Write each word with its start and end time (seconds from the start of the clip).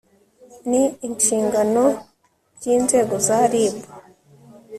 n 0.69 0.71
inshingano 1.07 1.83
by 2.55 2.63
inzego 2.75 3.15
za 3.27 3.39
reb 3.51 3.75